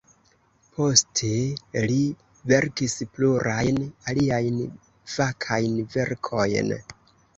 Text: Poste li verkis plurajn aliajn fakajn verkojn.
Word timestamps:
Poste 0.77 1.27
li 1.91 1.97
verkis 2.53 2.95
plurajn 3.17 3.77
aliajn 4.15 4.59
fakajn 5.17 5.77
verkojn. 5.97 6.75